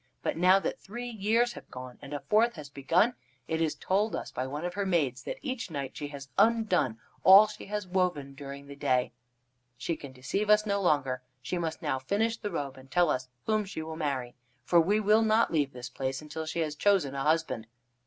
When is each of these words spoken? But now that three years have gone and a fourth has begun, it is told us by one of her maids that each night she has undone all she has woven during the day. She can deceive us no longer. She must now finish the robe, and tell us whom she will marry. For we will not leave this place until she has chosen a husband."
But 0.23 0.35
now 0.35 0.57
that 0.57 0.79
three 0.79 1.11
years 1.11 1.53
have 1.53 1.69
gone 1.69 1.99
and 2.01 2.11
a 2.11 2.21
fourth 2.21 2.55
has 2.55 2.71
begun, 2.71 3.13
it 3.47 3.61
is 3.61 3.75
told 3.75 4.15
us 4.15 4.31
by 4.31 4.47
one 4.47 4.65
of 4.65 4.73
her 4.73 4.83
maids 4.83 5.21
that 5.21 5.37
each 5.43 5.69
night 5.69 5.95
she 5.95 6.07
has 6.07 6.27
undone 6.39 6.97
all 7.23 7.45
she 7.45 7.67
has 7.67 7.85
woven 7.85 8.33
during 8.33 8.65
the 8.65 8.75
day. 8.75 9.11
She 9.77 9.95
can 9.95 10.11
deceive 10.11 10.49
us 10.49 10.65
no 10.65 10.81
longer. 10.81 11.21
She 11.43 11.59
must 11.59 11.83
now 11.83 11.99
finish 11.99 12.35
the 12.35 12.49
robe, 12.49 12.77
and 12.77 12.89
tell 12.89 13.11
us 13.11 13.27
whom 13.45 13.63
she 13.63 13.83
will 13.83 13.95
marry. 13.95 14.33
For 14.63 14.81
we 14.81 14.99
will 14.99 15.21
not 15.21 15.53
leave 15.53 15.71
this 15.71 15.89
place 15.91 16.19
until 16.19 16.47
she 16.47 16.61
has 16.61 16.73
chosen 16.73 17.13
a 17.13 17.21
husband." 17.21 17.67